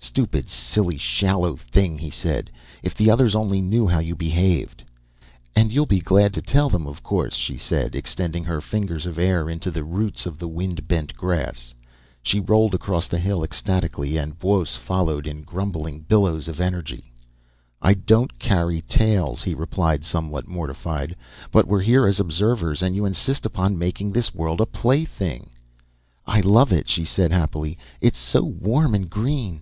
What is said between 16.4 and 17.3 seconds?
of energy.